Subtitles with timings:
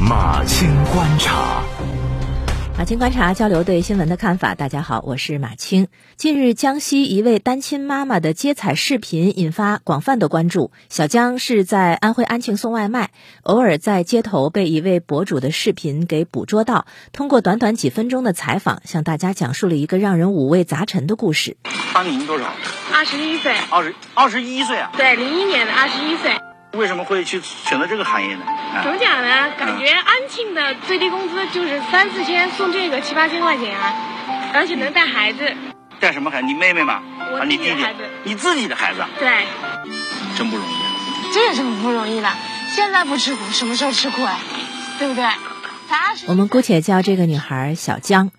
[0.00, 1.62] 马青观察，
[2.78, 4.54] 马青观察交流对新闻的看法。
[4.54, 5.88] 大家好，我是马青。
[6.16, 10.72] 近日，江西一位单亲妈妈的接彩视频引发广泛的关注。
[10.88, 13.10] 小江是在安徽安庆送外卖，
[13.42, 16.86] 偶尔在街头被一位博主的视频给捕捉到。
[17.12, 21.58] 通过短短几分钟的采访，向大家讲述了一个让人五味杂陈的故事。
[21.92, 22.46] 当年您多少？
[22.94, 24.92] 二十一岁，二十二十一岁啊？
[24.96, 26.40] 对，零一年的二十一岁。
[26.72, 28.42] 为什么会去选择这个行业呢？
[28.82, 29.50] 怎么讲呢？
[29.58, 33.92] 感觉安庆的最低工资就是三四千，送这个七八千块钱啊，
[34.54, 35.52] 而且能带孩子。
[35.98, 36.46] 带什么孩子？
[36.46, 37.02] 你妹妹吗？
[37.32, 37.84] 我啊，你弟弟。
[38.24, 39.08] 你自己的孩子啊？
[39.18, 39.46] 对，
[40.36, 40.72] 真不容易。
[41.34, 42.28] 这有什么不容易的？
[42.68, 44.38] 现在不吃苦，什么时候吃苦啊？
[44.98, 45.24] 对不对？
[46.28, 48.30] 我们姑且叫这个女孩小江，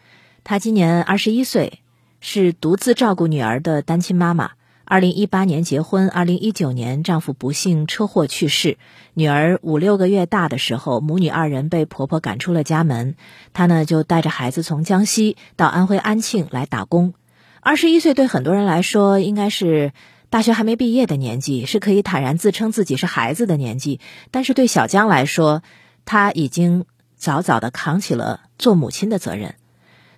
[0.46, 1.82] 她今年二十一岁，
[2.22, 4.52] 是独自照顾女儿的单亲妈妈。
[4.92, 8.78] 二零一八年结婚，二零一九年丈夫不幸车祸去世。
[9.14, 13.16] 女儿五六个月大的时候，母女二人被婆婆赶出了家门，
[13.54, 17.14] 她呢就带着孩子从江西到安徽安庆来打工。
[17.62, 19.94] 二十一岁对很多人来说，应该是
[20.30, 24.02] 大学还没毕业的年纪，是可以坦然自称自己是孩子的年纪。
[24.30, 25.64] 但是对小江来说，
[26.04, 26.84] 她已经
[27.16, 29.56] 早早的扛起了做母亲的责任。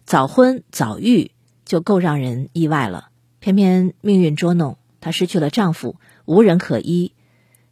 [0.04, 1.30] 早婚早育
[1.64, 3.10] 就够让人意外了。
[3.44, 7.12] 偏偏命运捉弄，她失去了丈夫，无人可依，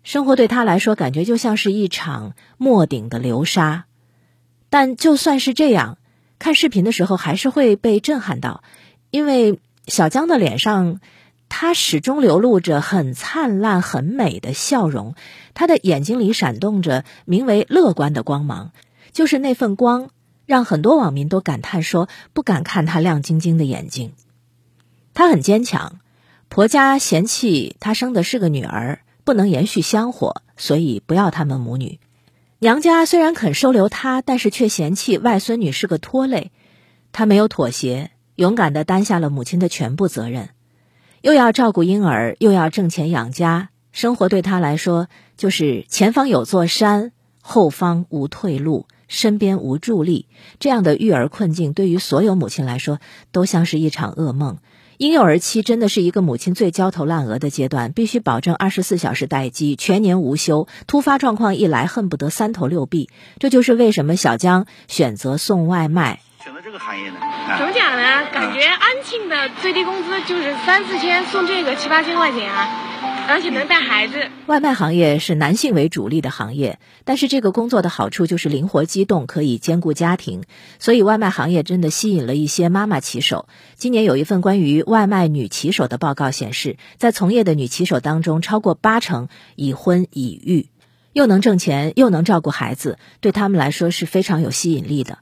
[0.03, 3.85] 生活对她来说感觉就像是一场没顶的流沙。
[4.69, 5.97] 但就算是这样，
[6.39, 8.65] 看视频的时候还是会被震撼到，
[9.11, 10.99] 因为小江的脸上，
[11.47, 15.15] 她始终流露着很灿烂、很美的笑容，
[15.53, 18.73] 她的眼睛里闪动着名为乐观的光芒，
[19.13, 20.09] 就是那份光，
[20.45, 24.11] 让很多网民都感叹说不敢看她亮晶晶的眼睛。
[25.13, 25.99] 她很坚强，
[26.49, 31.99] 婆家嫌弃她生的是个女儿，不能延续香火，所以不要他们母女。
[32.59, 36.51] 娘家虽然肯收留她，但是却嫌弃外孙女是个拖累。
[37.11, 40.49] 她没有妥协，勇敢地担下了母亲的全部责任，
[41.21, 47.11] 又要照顾婴儿，又要挣钱养家，生活对她来说就是前方有座山，
[47.41, 50.27] 后方无退路，身边无助力。
[50.59, 52.99] 这样的育儿困境，对于所有母亲来说，
[53.31, 54.59] 都像是一场噩梦。
[55.01, 60.67] 婴幼儿期真的是一个母亲最焦头烂额的阶段，必须保证二十四小时待机，全年无休。
[60.85, 63.09] 突发状况一来，恨不得三头六臂。
[63.39, 66.19] 这就是为什么小江选择送外卖。
[66.43, 67.15] 选择这个行业呢？
[67.57, 68.27] 怎么讲呢？
[68.31, 72.69] 感觉安庆的最低工资就是三四千，送这个七八千块钱啊。
[73.27, 74.29] 而且能带孩子。
[74.47, 80.43] 外卖行业是男性为主力的行业，但是这个工作的好处就是灵活机动，可以兼顾家庭，
[80.79, 83.47] 所以外卖行业真的吸引了一些妈妈骑手。
[83.75, 90.67] 今年有一份关于外卖女骑手的报告显示，在从业的女骑手当中，超过八成已婚已育，
[91.13, 95.19] 又能挣钱又能照顾孩子，对他们来说是非常有吸引力的。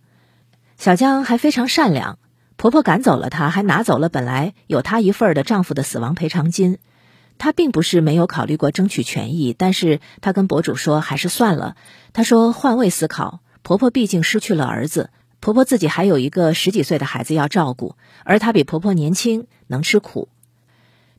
[0.78, 2.18] 小江还非常善良，
[2.56, 6.80] 婆婆赶走了她，还拿走了本来有她一份的丈夫的死亡赔偿金。
[7.40, 11.76] 她并不是没有考虑过争取权益，但是她跟博主说还是算了。
[12.14, 20.30] 她说换位思考，婆婆毕竟失去了儿子，婆婆自己还有一个十几岁的孩子要照顾，而她比婆婆年轻，能吃苦。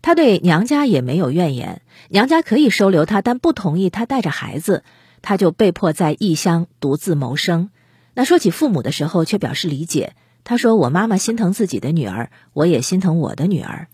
[0.02, 4.84] 她对娘家也没有怨言，娘家可以收留她，但不同意她带着孩子，
[5.22, 7.70] 她就被迫在异乡独自谋生。
[8.14, 10.14] 那说起父母的时候，却表示理解。
[10.44, 13.88] 她说：“我妈妈心疼自己的女儿，我也心疼我的女儿。”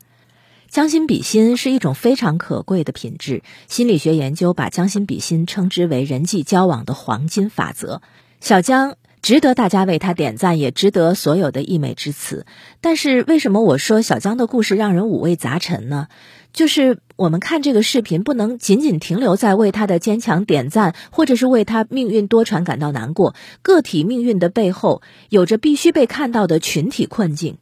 [0.69, 3.43] 将心比心是一种非常可贵的品质。
[3.69, 8.03] 心理学研究把将心比心称之为人际交往的黄金法则。
[8.41, 12.47] 小江值得大家为他点赞，也值得所有的溢美之词。
[12.81, 16.09] 但是，为什么我说小江的故事让人五味杂陈呢？
[16.53, 23.34] 就是我们看这个视频，不能仅仅停留在为他的坚强点赞，或者是为他命运多舛感到难过。
[23.62, 27.59] 个体命运的背后，有着必须被看到的群体困境。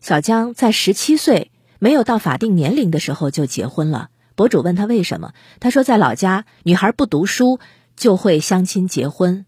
[0.00, 1.52] 小江在十七岁。
[1.84, 4.08] 没有到法定年龄的时候就结婚了。
[4.36, 7.60] 博主问他为什么，他说在老家，女孩不读书
[7.94, 9.44] 就会相亲结婚。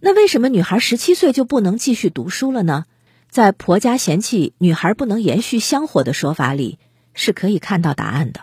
[0.00, 2.84] 那为什么女孩十七岁就不能继续读书了呢？
[3.30, 6.78] 在婆家嫌弃女孩不能延续香火的说法里，
[7.14, 8.42] 是可以看到答案的。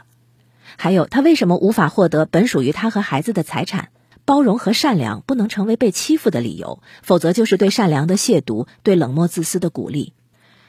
[0.76, 3.88] 还有，他为什么无法获得本属于他和孩子的财产？
[4.26, 10.12] 包容和善良不能成为被欺负的理由，否则就是对善良的亵渎，对冷漠自私的鼓励。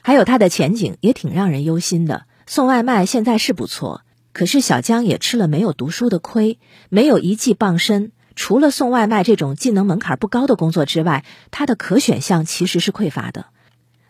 [0.03, 2.27] 还有他的前景也挺让人忧心的。
[2.53, 4.03] 送外卖现在是不错，
[4.33, 6.59] 可是小江也吃了没有读书的亏，
[6.89, 8.11] 没有一技傍身。
[8.35, 13.47] 除了送外卖这种技能门槛不高的工作之外，他的可选项其实是匮乏的。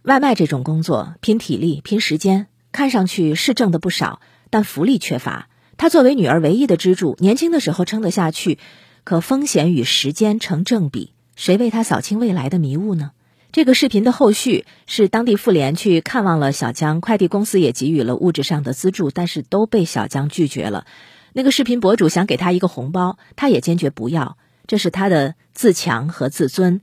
[0.04, 5.50] 外卖这种工作拼体力、拼时间，看上去是挣的不少，但福利缺乏。
[5.76, 8.58] 他作为女儿唯一的支柱，年轻的时候撑得下去，
[9.04, 13.10] 可风险与时间成正比，谁为他扫清未来的迷雾呢？
[13.52, 20.86] 这个视频的后续是当地妇联去看望了小江，快递公司也给予了物质上的资助，但是都被小江拒绝了。
[21.32, 24.36] 那个视频博主想给他一个红包，他也坚决不要。
[24.68, 26.80] 这是他的自强和自尊，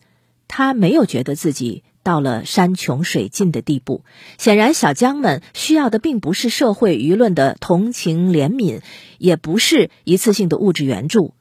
[0.50, 4.04] 他没有觉得自己到了山穷水尽的地步。
[4.38, 8.81] 显然，小江们需要的并不是社会舆论的同情怜悯，
[9.19, 11.34] 也不是一次性的物质援助。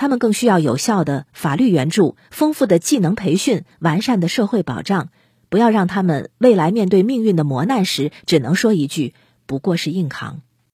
[0.00, 5.10] 他们更需要有效的法律援助、丰富的技能培训、完善的社会保障，
[5.50, 9.12] 不要让他们未来面对命运的磨难时，只能说一句：
[9.44, 10.40] 不过是硬扛。